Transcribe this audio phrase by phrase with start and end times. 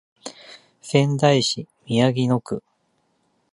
[0.81, 2.63] 仙台市宮城野区